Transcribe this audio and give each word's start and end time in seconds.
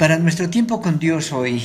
Para 0.00 0.16
nuestro 0.16 0.48
tiempo 0.48 0.80
con 0.80 0.98
Dios 0.98 1.30
hoy 1.30 1.62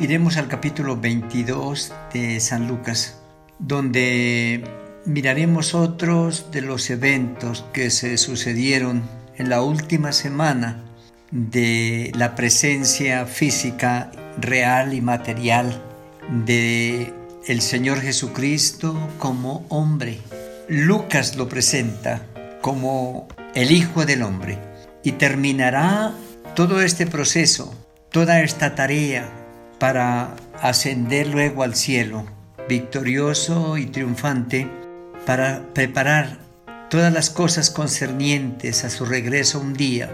iremos 0.00 0.36
al 0.36 0.48
capítulo 0.48 0.96
22 0.96 1.92
de 2.12 2.40
San 2.40 2.66
Lucas, 2.66 3.20
donde 3.60 4.64
miraremos 5.04 5.76
otros 5.76 6.50
de 6.50 6.62
los 6.62 6.90
eventos 6.90 7.64
que 7.72 7.90
se 7.90 8.18
sucedieron 8.18 9.04
en 9.36 9.48
la 9.48 9.62
última 9.62 10.10
semana 10.10 10.82
de 11.30 12.10
la 12.16 12.34
presencia 12.34 13.26
física 13.26 14.10
real 14.40 14.92
y 14.92 15.00
material 15.00 15.80
de 16.44 17.14
el 17.46 17.60
Señor 17.60 18.00
Jesucristo 18.00 18.98
como 19.20 19.64
hombre. 19.68 20.18
Lucas 20.68 21.36
lo 21.36 21.48
presenta 21.48 22.26
como 22.60 23.28
el 23.54 23.70
Hijo 23.70 24.04
del 24.04 24.24
Hombre 24.24 24.58
y 25.04 25.12
terminará 25.12 26.12
todo 26.54 26.80
este 26.80 27.06
proceso, 27.06 27.74
toda 28.10 28.40
esta 28.40 28.74
tarea 28.74 29.28
para 29.78 30.34
ascender 30.60 31.28
luego 31.28 31.62
al 31.62 31.74
cielo, 31.74 32.26
victorioso 32.68 33.78
y 33.78 33.86
triunfante, 33.86 34.68
para 35.26 35.62
preparar 35.74 36.38
todas 36.90 37.12
las 37.12 37.30
cosas 37.30 37.70
concernientes 37.70 38.84
a 38.84 38.90
su 38.90 39.04
regreso 39.04 39.60
un 39.60 39.74
día 39.74 40.10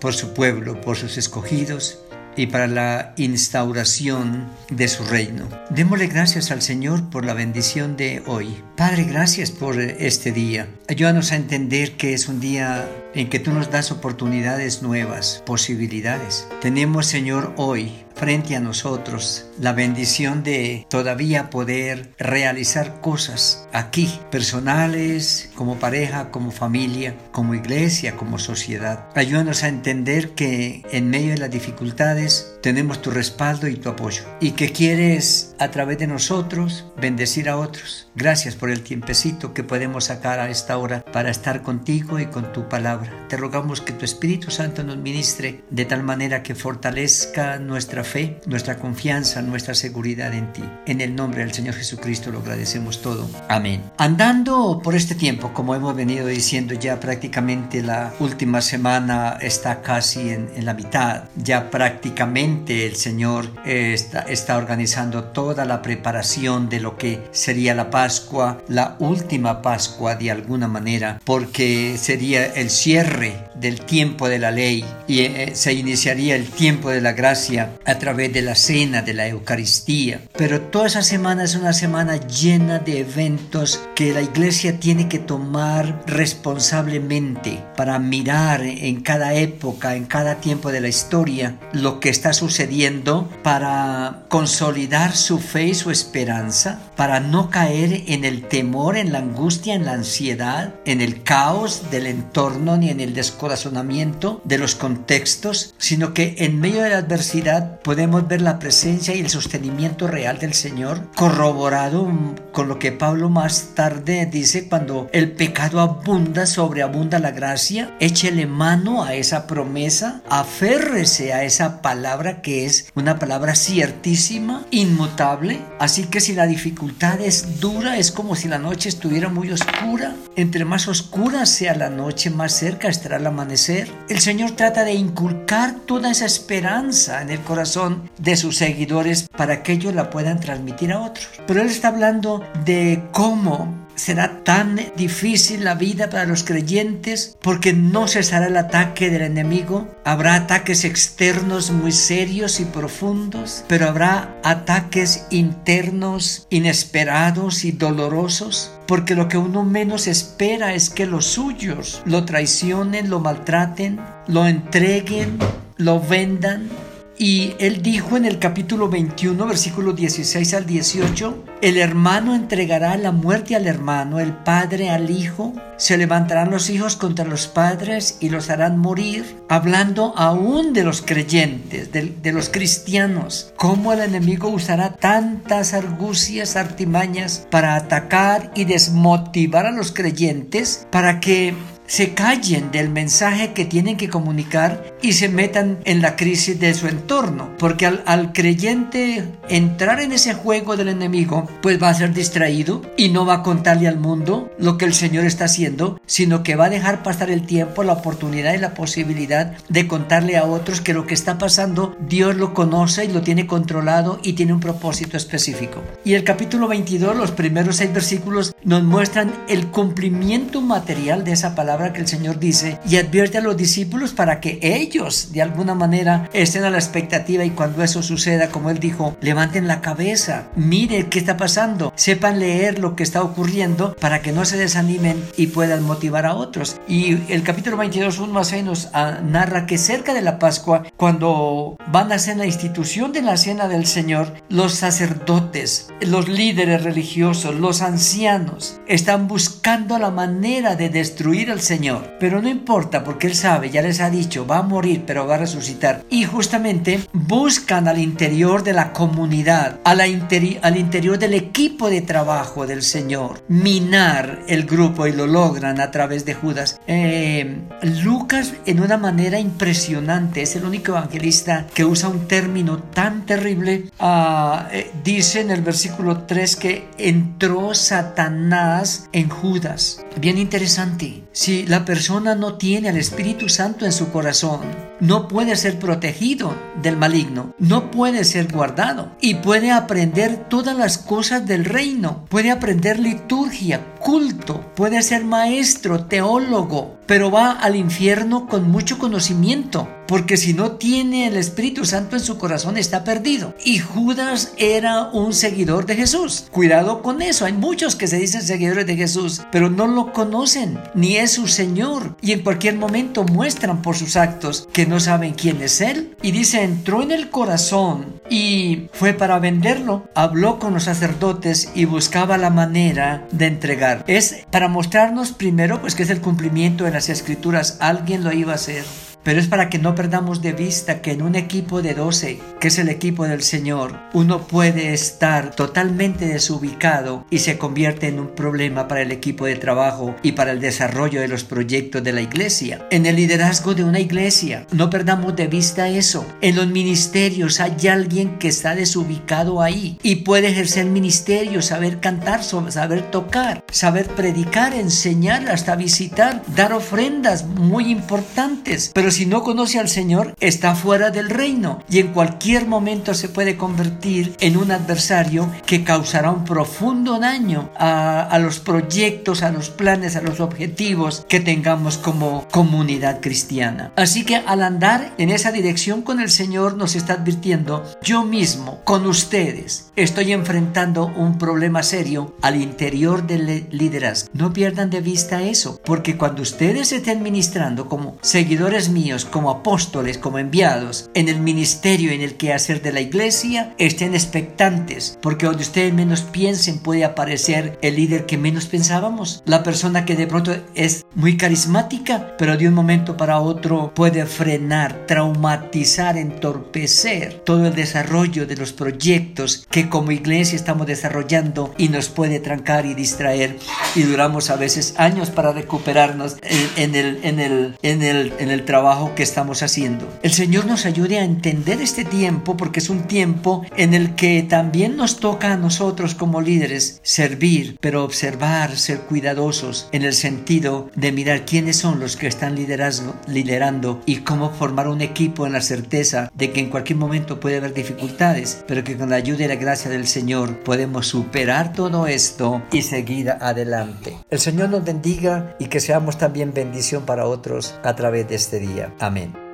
por 0.00 0.14
su 0.14 0.34
pueblo, 0.34 0.80
por 0.80 0.96
sus 0.96 1.16
escogidos 1.16 2.00
y 2.38 2.46
para 2.46 2.68
la 2.68 3.12
instauración 3.16 4.46
de 4.70 4.86
su 4.86 5.04
reino. 5.04 5.48
Démosle 5.70 6.06
gracias 6.06 6.52
al 6.52 6.62
Señor 6.62 7.10
por 7.10 7.24
la 7.24 7.34
bendición 7.34 7.96
de 7.96 8.22
hoy. 8.26 8.62
Padre, 8.76 9.04
gracias 9.04 9.50
por 9.50 9.80
este 9.80 10.30
día. 10.30 10.68
Ayúdanos 10.88 11.32
a 11.32 11.36
entender 11.36 11.96
que 11.96 12.14
es 12.14 12.28
un 12.28 12.38
día 12.38 12.88
en 13.12 13.28
que 13.28 13.40
tú 13.40 13.52
nos 13.52 13.72
das 13.72 13.90
oportunidades 13.90 14.82
nuevas, 14.82 15.42
posibilidades. 15.44 16.46
Tenemos, 16.60 17.06
Señor, 17.06 17.54
hoy 17.56 17.92
frente 18.18 18.56
a 18.56 18.60
nosotros 18.60 19.46
la 19.60 19.72
bendición 19.72 20.42
de 20.42 20.86
todavía 20.90 21.50
poder 21.50 22.12
realizar 22.18 23.00
cosas 23.00 23.68
aquí, 23.72 24.20
personales, 24.30 25.50
como 25.54 25.76
pareja, 25.76 26.30
como 26.30 26.50
familia, 26.50 27.16
como 27.32 27.54
iglesia, 27.54 28.16
como 28.16 28.38
sociedad. 28.38 29.06
Ayúdanos 29.14 29.62
a 29.62 29.68
entender 29.68 30.30
que 30.30 30.82
en 30.90 31.10
medio 31.10 31.30
de 31.30 31.38
las 31.38 31.50
dificultades 31.50 32.58
tenemos 32.62 33.00
tu 33.00 33.10
respaldo 33.10 33.68
y 33.68 33.76
tu 33.76 33.88
apoyo 33.88 34.22
y 34.40 34.52
que 34.52 34.72
quieres 34.72 35.54
a 35.58 35.70
través 35.70 35.98
de 35.98 36.06
nosotros 36.06 36.86
bendecir 36.96 37.48
a 37.48 37.56
otros. 37.56 38.10
Gracias 38.14 38.56
por 38.56 38.70
el 38.70 38.82
tiempecito 38.82 39.54
que 39.54 39.62
podemos 39.62 40.04
sacar 40.06 40.40
a 40.40 40.50
esta 40.50 40.76
hora 40.76 41.04
para 41.12 41.30
estar 41.30 41.62
contigo 41.62 42.18
y 42.18 42.26
con 42.26 42.52
tu 42.52 42.68
palabra. 42.68 43.12
Te 43.28 43.36
rogamos 43.36 43.80
que 43.80 43.92
tu 43.92 44.04
Espíritu 44.04 44.50
Santo 44.50 44.82
nos 44.82 44.96
ministre 44.96 45.62
de 45.70 45.84
tal 45.84 46.02
manera 46.02 46.42
que 46.42 46.54
fortalezca 46.54 47.58
nuestra 47.58 48.04
fe, 48.08 48.40
nuestra 48.46 48.76
confianza, 48.78 49.42
nuestra 49.42 49.74
seguridad 49.74 50.32
en 50.34 50.52
ti. 50.52 50.64
En 50.86 51.00
el 51.00 51.14
nombre 51.14 51.42
del 51.42 51.52
Señor 51.52 51.74
Jesucristo 51.74 52.32
lo 52.32 52.40
agradecemos 52.40 53.02
todo. 53.02 53.28
Amén. 53.48 53.82
Andando 53.98 54.80
por 54.82 54.94
este 54.94 55.14
tiempo, 55.14 55.52
como 55.52 55.74
hemos 55.74 55.94
venido 55.94 56.26
diciendo 56.26 56.74
ya 56.74 56.98
prácticamente 56.98 57.82
la 57.82 58.12
última 58.18 58.60
semana 58.60 59.38
está 59.40 59.82
casi 59.82 60.30
en, 60.30 60.50
en 60.56 60.64
la 60.64 60.74
mitad, 60.74 61.24
ya 61.36 61.70
prácticamente 61.70 62.86
el 62.86 62.96
Señor 62.96 63.50
eh, 63.64 63.92
está, 63.92 64.20
está 64.20 64.56
organizando 64.56 65.24
toda 65.24 65.64
la 65.64 65.82
preparación 65.82 66.68
de 66.68 66.80
lo 66.80 66.96
que 66.96 67.20
sería 67.30 67.74
la 67.74 67.90
Pascua, 67.90 68.62
la 68.68 68.96
última 68.98 69.62
Pascua 69.62 70.14
de 70.14 70.30
alguna 70.30 70.68
manera, 70.68 71.20
porque 71.24 71.96
sería 71.98 72.46
el 72.46 72.70
cierre 72.70 73.48
del 73.54 73.80
tiempo 73.80 74.28
de 74.28 74.38
la 74.38 74.50
ley 74.50 74.84
y 75.06 75.20
eh, 75.20 75.50
se 75.54 75.72
iniciaría 75.72 76.36
el 76.36 76.48
tiempo 76.48 76.90
de 76.90 77.00
la 77.00 77.12
gracia 77.12 77.72
a 77.84 77.97
través 77.98 78.32
de 78.32 78.42
la 78.42 78.54
cena, 78.54 79.02
de 79.02 79.14
la 79.14 79.26
Eucaristía. 79.26 80.20
Pero 80.36 80.60
toda 80.60 80.86
esa 80.86 81.02
semana 81.02 81.44
es 81.44 81.54
una 81.54 81.72
semana 81.72 82.16
llena 82.16 82.78
de 82.78 83.00
eventos 83.00 83.80
que 83.94 84.12
la 84.12 84.22
iglesia 84.22 84.78
tiene 84.78 85.08
que 85.08 85.18
tomar 85.18 86.04
responsablemente 86.06 87.64
para 87.76 87.98
mirar 87.98 88.62
en 88.62 89.00
cada 89.00 89.34
época, 89.34 89.96
en 89.96 90.06
cada 90.06 90.36
tiempo 90.36 90.70
de 90.70 90.80
la 90.80 90.88
historia, 90.88 91.58
lo 91.72 92.00
que 92.00 92.10
está 92.10 92.32
sucediendo 92.32 93.28
para 93.42 94.24
consolidar 94.28 95.16
su 95.16 95.38
fe 95.38 95.68
y 95.68 95.74
su 95.74 95.90
esperanza, 95.90 96.80
para 96.96 97.20
no 97.20 97.50
caer 97.50 98.04
en 98.06 98.24
el 98.24 98.42
temor, 98.42 98.96
en 98.96 99.12
la 99.12 99.18
angustia, 99.18 99.74
en 99.74 99.84
la 99.84 99.92
ansiedad, 99.92 100.74
en 100.84 101.00
el 101.00 101.22
caos 101.22 101.90
del 101.90 102.06
entorno 102.06 102.76
ni 102.76 102.90
en 102.90 103.00
el 103.00 103.14
desconocimiento 103.14 103.48
razonamiento 103.48 104.40
de 104.44 104.58
los 104.58 104.76
contextos, 104.76 105.74
sino 105.78 106.14
que 106.14 106.36
en 106.38 106.60
medio 106.60 106.82
de 106.82 106.90
la 106.90 106.98
adversidad 106.98 107.80
podemos 107.88 108.28
ver 108.28 108.42
la 108.42 108.58
presencia 108.58 109.14
y 109.14 109.20
el 109.20 109.30
sostenimiento 109.30 110.08
real 110.08 110.38
del 110.38 110.52
Señor, 110.52 111.10
corroborado 111.16 112.06
con 112.52 112.68
lo 112.68 112.78
que 112.78 112.92
Pablo 112.92 113.30
más 113.30 113.70
tarde 113.74 114.28
dice 114.30 114.68
cuando 114.68 115.08
el 115.14 115.32
pecado 115.32 115.80
abunda, 115.80 116.44
sobreabunda 116.44 117.18
la 117.18 117.30
gracia, 117.30 117.96
échele 117.98 118.44
mano 118.46 119.04
a 119.04 119.14
esa 119.14 119.46
promesa, 119.46 120.20
aférrese 120.28 121.32
a 121.32 121.44
esa 121.44 121.80
palabra 121.80 122.42
que 122.42 122.66
es 122.66 122.92
una 122.94 123.18
palabra 123.18 123.54
ciertísima, 123.54 124.66
inmutable, 124.70 125.58
así 125.78 126.08
que 126.08 126.20
si 126.20 126.34
la 126.34 126.46
dificultad 126.46 127.22
es 127.22 127.58
dura, 127.58 127.96
es 127.96 128.12
como 128.12 128.36
si 128.36 128.48
la 128.48 128.58
noche 128.58 128.90
estuviera 128.90 129.30
muy 129.30 129.50
oscura, 129.50 130.14
entre 130.36 130.66
más 130.66 130.88
oscura 130.88 131.46
sea 131.46 131.74
la 131.74 131.88
noche, 131.88 132.28
más 132.28 132.52
cerca 132.52 132.88
estará 132.88 133.18
la 133.18 133.30
amanecer, 133.30 133.88
el 134.10 134.20
Señor 134.20 134.50
trata 134.50 134.84
de 134.84 134.92
inculcar 134.92 135.74
toda 135.86 136.10
esa 136.10 136.26
esperanza 136.26 137.22
en 137.22 137.30
el 137.30 137.40
corazón 137.40 137.77
de 138.18 138.36
sus 138.36 138.56
seguidores 138.56 139.28
para 139.36 139.62
que 139.62 139.72
ellos 139.72 139.94
la 139.94 140.10
puedan 140.10 140.40
transmitir 140.40 140.92
a 140.92 141.00
otros. 141.00 141.28
Pero 141.46 141.60
Él 141.60 141.68
está 141.68 141.88
hablando 141.88 142.42
de 142.64 143.02
cómo 143.12 143.88
será 143.98 144.44
tan 144.44 144.80
difícil 144.96 145.64
la 145.64 145.74
vida 145.74 146.08
para 146.08 146.24
los 146.24 146.44
creyentes 146.44 147.36
porque 147.42 147.72
no 147.72 148.06
cesará 148.08 148.46
el 148.46 148.56
ataque 148.56 149.10
del 149.10 149.22
enemigo. 149.22 149.88
Habrá 150.04 150.34
ataques 150.34 150.84
externos 150.84 151.70
muy 151.70 151.92
serios 151.92 152.60
y 152.60 152.64
profundos, 152.64 153.64
pero 153.68 153.88
habrá 153.88 154.36
ataques 154.44 155.26
internos 155.30 156.46
inesperados 156.50 157.64
y 157.64 157.72
dolorosos 157.72 158.72
porque 158.86 159.14
lo 159.14 159.28
que 159.28 159.36
uno 159.36 159.64
menos 159.64 160.06
espera 160.06 160.74
es 160.74 160.88
que 160.88 161.04
los 161.04 161.26
suyos 161.26 162.02
lo 162.06 162.24
traicionen, 162.24 163.10
lo 163.10 163.20
maltraten, 163.20 164.00
lo 164.28 164.46
entreguen, 164.46 165.38
lo 165.76 166.00
vendan 166.00 166.70
y 167.18 167.54
él 167.58 167.82
dijo 167.82 168.16
en 168.16 168.24
el 168.24 168.38
capítulo 168.38 168.88
21, 168.88 169.44
versículos 169.44 169.96
16 169.96 170.54
al 170.54 170.66
18, 170.66 171.44
el 171.62 171.76
hermano 171.76 172.34
entregará 172.34 172.96
la 172.96 173.10
muerte 173.10 173.56
al 173.56 173.66
hermano, 173.66 174.20
el 174.20 174.32
padre 174.32 174.90
al 174.90 175.10
hijo, 175.10 175.52
se 175.76 175.96
levantarán 175.96 176.50
los 176.50 176.70
hijos 176.70 176.94
contra 176.96 177.24
los 177.24 177.48
padres 177.48 178.18
y 178.20 178.28
los 178.28 178.50
harán 178.50 178.78
morir, 178.78 179.36
hablando 179.48 180.14
aún 180.16 180.72
de 180.72 180.84
los 180.84 181.02
creyentes, 181.02 181.90
de, 181.90 182.14
de 182.22 182.32
los 182.32 182.48
cristianos, 182.48 183.52
cómo 183.56 183.92
el 183.92 184.00
enemigo 184.00 184.48
usará 184.48 184.94
tantas 184.94 185.74
argucias, 185.74 186.56
artimañas 186.56 187.46
para 187.50 187.74
atacar 187.74 188.52
y 188.54 188.64
desmotivar 188.64 189.66
a 189.66 189.72
los 189.72 189.90
creyentes 189.90 190.86
para 190.90 191.18
que 191.18 191.54
se 191.88 192.12
callen 192.12 192.70
del 192.70 192.90
mensaje 192.90 193.54
que 193.54 193.64
tienen 193.64 193.96
que 193.96 194.10
comunicar 194.10 194.94
y 195.02 195.14
se 195.14 195.28
metan 195.28 195.78
en 195.84 196.02
la 196.02 196.16
crisis 196.16 196.60
de 196.60 196.74
su 196.74 196.86
entorno. 196.86 197.50
Porque 197.58 197.86
al, 197.86 198.32
creyente 198.32 199.24
entrar 199.48 200.00
en 200.00 200.12
ese 200.12 200.34
juego 200.34 200.76
del 200.76 200.88
enemigo, 200.88 201.48
pues 201.62 201.82
va 201.82 201.88
a 201.88 201.94
ser 201.94 202.12
distraído 202.12 202.82
y 202.96 203.08
no 203.08 203.24
va 203.24 203.36
a 203.36 203.42
contarle 203.42 203.88
al 203.88 203.98
mundo 203.98 204.50
lo 204.58 204.76
que 204.76 204.84
el 204.84 204.92
Señor 204.92 205.24
está 205.24 205.46
haciendo, 205.46 205.98
sino 206.06 206.42
que 206.42 206.56
va 206.56 206.66
a 206.66 206.70
dejar 206.70 207.02
pasar 207.02 207.30
el 207.30 207.46
tiempo, 207.46 207.82
la 207.82 207.94
oportunidad 207.94 208.54
y 208.54 208.58
la 208.58 208.74
posibilidad 208.74 209.56
de 209.68 209.88
contarle 209.88 210.36
a 210.36 210.44
otros 210.44 210.82
que 210.82 210.92
lo 210.92 211.06
que 211.06 211.14
está 211.14 211.38
pasando 211.38 211.96
Dios 212.06 212.36
lo 212.36 212.52
conoce 212.52 213.06
y 213.06 213.08
lo 213.08 213.22
tiene 213.22 213.46
controlado 213.46 214.20
y 214.22 214.34
tiene 214.34 214.52
un 214.52 214.60
propósito 214.60 215.16
específico. 215.16 215.82
Y 216.04 216.14
el 216.14 216.24
capítulo 216.24 216.68
22, 216.68 217.16
los 217.16 217.30
primeros 217.30 217.76
seis 217.76 217.92
versículos, 217.92 218.54
nos 218.62 218.82
muestran 218.82 219.32
el 219.48 219.68
cumplimiento 219.68 220.60
material 220.60 221.24
de 221.24 221.32
esa 221.32 221.54
palabra 221.54 221.77
que 221.92 222.00
el 222.00 222.08
Señor 222.08 222.38
dice 222.38 222.78
y 222.88 222.96
advierte 222.96 223.38
a 223.38 223.40
los 223.40 223.56
discípulos 223.56 224.12
para 224.12 224.40
que 224.40 224.58
ellos 224.62 225.32
de 225.32 225.42
alguna 225.42 225.74
manera 225.74 226.28
estén 226.32 226.64
a 226.64 226.70
la 226.70 226.78
expectativa 226.78 227.44
y 227.44 227.50
cuando 227.50 227.82
eso 227.82 228.02
suceda, 228.02 228.48
como 228.48 228.70
él 228.70 228.78
dijo, 228.78 229.16
levanten 229.20 229.68
la 229.68 229.80
cabeza, 229.80 230.48
miren 230.56 231.08
qué 231.08 231.18
está 231.18 231.36
pasando, 231.36 231.92
sepan 231.96 232.40
leer 232.40 232.78
lo 232.78 232.96
que 232.96 233.02
está 233.02 233.22
ocurriendo 233.22 233.94
para 234.00 234.20
que 234.20 234.32
no 234.32 234.44
se 234.44 234.56
desanimen 234.56 235.22
y 235.36 235.48
puedan 235.48 235.84
motivar 235.84 236.26
a 236.26 236.34
otros. 236.34 236.80
Y 236.88 237.32
el 237.32 237.42
capítulo 237.42 237.76
22, 237.76 238.18
1 238.18 238.32
más 238.32 238.52
nos 238.62 238.88
ah, 238.92 239.20
narra 239.22 239.66
que 239.66 239.78
cerca 239.78 240.14
de 240.14 240.22
la 240.22 240.38
Pascua, 240.38 240.84
cuando 240.96 241.76
van 241.92 242.10
a 242.12 242.16
hacer 242.16 242.36
la 242.36 242.46
institución 242.46 243.12
de 243.12 243.22
la 243.22 243.36
cena 243.36 243.68
del 243.68 243.86
Señor, 243.86 244.32
los 244.48 244.74
sacerdotes, 244.74 245.88
los 246.00 246.28
líderes 246.28 246.82
religiosos, 246.82 247.54
los 247.54 247.82
ancianos, 247.82 248.80
están 248.86 249.28
buscando 249.28 249.98
la 249.98 250.10
manera 250.10 250.76
de 250.76 250.88
destruir 250.88 251.50
al 251.50 251.60
Señor. 251.68 252.16
Pero 252.18 252.40
no 252.40 252.48
importa 252.48 253.04
porque 253.04 253.26
Él 253.26 253.34
sabe, 253.34 253.68
ya 253.68 253.82
les 253.82 254.00
ha 254.00 254.08
dicho, 254.08 254.46
va 254.46 254.58
a 254.58 254.62
morir, 254.62 255.04
pero 255.06 255.26
va 255.26 255.34
a 255.34 255.38
resucitar. 255.38 256.02
Y 256.08 256.24
justamente 256.24 257.00
buscan 257.12 257.88
al 257.88 257.98
interior 257.98 258.62
de 258.64 258.72
la 258.72 258.92
comunidad, 258.94 259.78
al 259.84 260.76
interior 260.78 261.18
del 261.18 261.34
equipo 261.34 261.90
de 261.90 262.00
trabajo 262.00 262.66
del 262.66 262.82
Señor, 262.82 263.42
minar 263.48 264.40
el 264.48 264.64
grupo 264.64 265.06
y 265.06 265.12
lo 265.12 265.26
logran 265.26 265.80
a 265.80 265.90
través 265.90 266.24
de 266.24 266.34
Judas. 266.34 266.80
Eh, 266.86 267.58
Lucas 268.02 268.54
en 268.64 268.80
una 268.80 268.96
manera 268.96 269.38
impresionante 269.38 270.42
es 270.42 270.56
el 270.56 270.64
único 270.64 270.92
evangelista 270.92 271.66
que 271.74 271.84
usa 271.84 272.08
un 272.08 272.26
término 272.26 272.78
tan 272.78 273.26
terrible. 273.26 273.90
Ah, 273.98 274.68
eh, 274.72 274.90
dice 275.04 275.42
en 275.42 275.50
el 275.50 275.60
versículo 275.60 276.22
3 276.22 276.56
que 276.56 276.88
entró 276.96 277.74
Satanás 277.74 279.08
en 279.12 279.28
Judas. 279.28 280.04
Bien 280.20 280.38
interesante. 280.38 281.22
Si 281.32 281.57
la 281.66 281.84
persona 281.84 282.34
no 282.34 282.54
tiene 282.54 282.88
al 282.88 282.96
Espíritu 282.96 283.48
Santo 283.48 283.84
en 283.84 283.92
su 283.92 284.10
corazón, 284.10 284.60
no 285.00 285.28
puede 285.28 285.56
ser 285.56 285.78
protegido 285.78 286.54
del 286.82 286.96
maligno, 286.96 287.54
no 287.58 287.90
puede 287.90 288.24
ser 288.24 288.52
guardado 288.52 289.12
y 289.20 289.34
puede 289.34 289.70
aprender 289.70 290.48
todas 290.48 290.76
las 290.76 290.98
cosas 290.98 291.46
del 291.46 291.64
reino, 291.64 292.24
puede 292.28 292.50
aprender 292.50 292.98
liturgia, 292.98 293.94
culto, 293.98 294.72
puede 294.74 295.02
ser 295.02 295.24
maestro, 295.24 296.04
teólogo, 296.04 296.98
pero 297.06 297.30
va 297.30 297.52
al 297.52 297.74
infierno 297.74 298.46
con 298.46 298.70
mucho 298.70 298.98
conocimiento, 298.98 299.88
porque 300.06 300.36
si 300.36 300.52
no 300.52 300.72
tiene 300.72 301.26
el 301.26 301.36
Espíritu 301.36 301.84
Santo 301.84 302.16
en 302.16 302.22
su 302.22 302.36
corazón 302.38 302.76
está 302.76 303.02
perdido. 303.02 303.54
Y 303.64 303.78
Judas 303.78 304.52
era 304.58 305.08
un 305.12 305.32
seguidor 305.32 305.86
de 305.86 305.96
Jesús. 305.96 306.46
Cuidado 306.50 307.02
con 307.02 307.22
eso, 307.22 307.46
hay 307.46 307.54
muchos 307.54 307.96
que 307.96 308.06
se 308.06 308.18
dicen 308.18 308.42
seguidores 308.42 308.86
de 308.86 308.96
Jesús, 308.96 309.42
pero 309.50 309.70
no 309.70 309.86
lo 309.86 310.12
conocen, 310.12 310.78
ni 310.94 311.16
es 311.16 311.32
su 311.32 311.48
Señor, 311.48 312.16
y 312.20 312.32
en 312.32 312.42
cualquier 312.42 312.76
momento 312.76 313.24
muestran 313.24 313.80
por 313.80 313.96
sus 313.96 314.16
actos 314.16 314.68
que 314.72 314.86
no 314.88 315.00
saben 315.00 315.34
quién 315.34 315.62
es 315.62 315.80
Él. 315.80 316.16
Y 316.22 316.32
dice, 316.32 316.62
entró 316.62 317.02
en 317.02 317.12
el 317.12 317.30
corazón 317.30 318.20
y 318.28 318.88
fue 318.92 319.12
para 319.12 319.38
venderlo, 319.38 320.08
habló 320.14 320.58
con 320.58 320.74
los 320.74 320.84
sacerdotes 320.84 321.70
y 321.74 321.84
buscaba 321.84 322.38
la 322.38 322.50
manera 322.50 323.26
de 323.30 323.46
entregar. 323.46 324.04
Es 324.06 324.44
para 324.50 324.68
mostrarnos 324.68 325.32
primero 325.32 325.80
pues 325.80 325.94
que 325.94 326.02
es 326.02 326.10
el 326.10 326.20
cumplimiento 326.20 326.84
de 326.84 326.90
las 326.90 327.08
escrituras, 327.08 327.78
alguien 327.80 328.24
lo 328.24 328.32
iba 328.32 328.52
a 328.52 328.56
hacer 328.56 328.84
pero 329.28 329.40
es 329.40 329.46
para 329.46 329.68
que 329.68 329.78
no 329.78 329.94
perdamos 329.94 330.40
de 330.40 330.54
vista 330.54 331.02
que 331.02 331.10
en 331.10 331.20
un 331.20 331.34
equipo 331.34 331.82
de 331.82 331.92
12, 331.92 332.38
que 332.58 332.68
es 332.68 332.78
el 332.78 332.88
equipo 332.88 333.26
del 333.26 333.42
Señor, 333.42 333.94
uno 334.14 334.46
puede 334.46 334.94
estar 334.94 335.54
totalmente 335.54 336.24
desubicado 336.24 337.26
y 337.28 337.40
se 337.40 337.58
convierte 337.58 338.08
en 338.08 338.20
un 338.20 338.28
problema 338.28 338.88
para 338.88 339.02
el 339.02 339.12
equipo 339.12 339.44
de 339.44 339.56
trabajo 339.56 340.16
y 340.22 340.32
para 340.32 340.52
el 340.52 340.60
desarrollo 340.60 341.20
de 341.20 341.28
los 341.28 341.44
proyectos 341.44 342.02
de 342.02 342.14
la 342.14 342.22
iglesia. 342.22 342.86
En 342.90 343.04
el 343.04 343.16
liderazgo 343.16 343.74
de 343.74 343.84
una 343.84 344.00
iglesia, 344.00 344.66
no 344.72 344.88
perdamos 344.88 345.36
de 345.36 345.46
vista 345.46 345.90
eso. 345.90 346.24
En 346.40 346.56
los 346.56 346.66
ministerios 346.66 347.60
hay 347.60 347.86
alguien 347.86 348.38
que 348.38 348.48
está 348.48 348.74
desubicado 348.74 349.60
ahí 349.60 349.98
y 350.02 350.16
puede 350.24 350.48
ejercer 350.48 350.86
ministerio, 350.86 351.60
saber 351.60 352.00
cantar, 352.00 352.42
saber 352.42 353.10
tocar, 353.10 353.62
saber 353.70 354.06
predicar, 354.06 354.72
enseñar, 354.72 355.50
hasta 355.50 355.76
visitar, 355.76 356.42
dar 356.56 356.72
ofrendas 356.72 357.44
muy 357.44 357.90
importantes. 357.90 358.90
Pero 358.94 359.17
no 359.26 359.42
conoce 359.42 359.78
al 359.78 359.88
Señor, 359.88 360.34
está 360.40 360.74
fuera 360.74 361.10
del 361.10 361.30
reino 361.30 361.82
y 361.90 361.98
en 361.98 362.12
cualquier 362.12 362.66
momento 362.66 363.14
se 363.14 363.28
puede 363.28 363.56
convertir 363.56 364.34
en 364.40 364.56
un 364.56 364.70
adversario 364.70 365.50
que 365.66 365.84
causará 365.84 366.30
un 366.30 366.44
profundo 366.44 367.18
daño 367.18 367.70
a, 367.76 368.38
los 368.40 368.60
proyectos, 368.60 369.42
a 369.42 369.50
los 369.50 369.70
planes, 369.70 370.16
a 370.16 370.22
los 370.22 370.40
objetivos 370.40 371.24
que 371.28 371.40
tengamos 371.40 371.98
como 371.98 372.46
comunidad 372.50 373.20
cristiana. 373.20 373.92
Así 373.96 374.24
que 374.24 374.36
al 374.36 374.62
andar 374.62 375.14
en 375.18 375.30
esa 375.30 375.52
dirección 375.52 376.02
con 376.02 376.20
el 376.20 376.30
Señor 376.30 376.76
nos 376.76 376.94
está 376.94 377.14
advirtiendo, 377.14 377.84
yo 378.02 378.24
mismo, 378.24 378.80
con 378.84 379.06
ustedes, 379.06 379.90
estoy 379.96 380.32
enfrentando 380.32 381.06
un 381.06 381.38
problema 381.38 381.82
serio 381.82 382.36
al 382.42 382.60
interior 382.60 383.26
del 383.26 383.66
liderazgo. 383.70 384.28
No 384.32 384.52
pierdan 384.52 384.90
de 384.90 385.00
vista 385.00 385.42
eso, 385.42 385.80
porque 385.84 386.16
cuando 386.16 386.42
ustedes 386.42 386.92
estén 386.92 387.22
ministrando 387.22 387.88
como 387.88 388.16
seguidores 388.22 388.88
míos, 388.88 389.07
como 389.24 389.50
apóstoles, 389.50 390.18
como 390.18 390.38
enviados, 390.38 391.10
en 391.14 391.28
el 391.28 391.40
ministerio, 391.40 392.12
en 392.12 392.20
el 392.20 392.36
quehacer 392.36 392.82
de 392.82 392.92
la 392.92 393.00
iglesia, 393.00 393.74
estén 393.78 394.14
expectantes, 394.14 395.18
porque 395.22 395.46
donde 395.46 395.62
ustedes 395.62 395.92
menos 395.92 396.22
piensen 396.22 396.78
puede 396.78 397.04
aparecer 397.04 397.78
el 397.82 397.96
líder 397.96 398.26
que 398.26 398.36
menos 398.36 398.66
pensábamos, 398.66 399.42
la 399.46 399.62
persona 399.62 400.04
que 400.04 400.16
de 400.16 400.26
pronto 400.26 400.54
es 400.74 401.06
muy 401.14 401.36
carismática, 401.36 402.34
pero 402.38 402.56
de 402.56 402.68
un 402.68 402.74
momento 402.74 403.16
para 403.16 403.40
otro 403.40 403.92
puede 403.94 404.26
frenar, 404.26 405.06
traumatizar, 405.06 406.16
entorpecer 406.16 407.42
todo 407.44 407.66
el 407.66 407.74
desarrollo 407.74 408.46
de 408.46 408.56
los 408.56 408.72
proyectos 408.72 409.66
que 409.70 409.88
como 409.88 410.12
iglesia 410.12 410.56
estamos 410.56 410.86
desarrollando 410.86 411.74
y 411.78 411.88
nos 411.88 412.08
puede 412.08 412.40
trancar 412.40 412.86
y 412.86 412.94
distraer. 412.94 413.58
Y 413.94 414.02
duramos 414.02 414.50
a 414.50 414.56
veces 414.56 414.94
años 414.98 415.30
para 415.30 415.52
recuperarnos 415.52 416.36
en, 416.42 416.94
el, 416.94 417.20
en, 417.22 417.40
el, 417.40 417.76
en, 417.82 418.02
el, 418.02 418.32
en 418.38 418.50
el 418.50 418.64
trabajo 418.64 418.87
que 419.14 419.22
estamos 419.22 419.62
haciendo. 419.62 420.08
El 420.22 420.32
Señor 420.32 420.64
nos 420.64 420.86
ayude 420.86 421.18
a 421.18 421.24
entender 421.24 421.82
este 421.82 422.06
tiempo 422.06 422.56
porque 422.56 422.80
es 422.80 422.88
un 422.88 423.02
tiempo 423.02 423.66
en 423.76 423.92
el 423.92 424.14
que 424.14 424.42
también 424.42 424.96
nos 424.96 425.20
toca 425.20 425.52
a 425.52 425.56
nosotros 425.58 426.14
como 426.14 426.40
líderes 426.40 426.98
servir, 427.02 427.76
pero 427.80 428.02
observar, 428.02 428.78
ser 428.78 429.00
cuidadosos 429.00 429.88
en 429.92 430.04
el 430.04 430.14
sentido 430.14 430.90
de 430.94 431.12
mirar 431.12 431.44
quiénes 431.44 431.76
son 431.76 432.00
los 432.00 432.16
que 432.16 432.28
están 432.28 432.54
liderando 432.54 434.00
y 434.06 434.16
cómo 434.16 434.50
formar 434.50 434.88
un 434.88 435.02
equipo 435.02 435.46
en 435.46 435.52
la 435.52 435.60
certeza 435.60 436.30
de 436.34 436.50
que 436.52 436.60
en 436.60 436.70
cualquier 436.70 436.98
momento 436.98 437.40
puede 437.40 437.58
haber 437.58 437.74
dificultades, 437.74 438.64
pero 438.66 438.84
que 438.84 438.96
con 438.96 439.10
la 439.10 439.16
ayuda 439.16 439.44
y 439.44 439.48
la 439.48 439.56
gracia 439.56 439.90
del 439.90 440.06
Señor 440.06 440.60
podemos 440.60 441.08
superar 441.08 441.74
todo 441.74 442.06
esto 442.06 442.62
y 442.72 442.80
seguir 442.80 443.30
adelante. 443.30 444.16
El 444.30 444.38
Señor 444.38 444.70
nos 444.70 444.82
bendiga 444.82 445.56
y 445.58 445.66
que 445.66 445.80
seamos 445.80 446.16
también 446.16 446.54
bendición 446.54 447.04
para 447.04 447.26
otros 447.26 447.74
a 447.82 447.94
través 447.94 448.26
de 448.28 448.36
este 448.36 448.58
día. 448.58 448.77
Amén. 448.98 449.47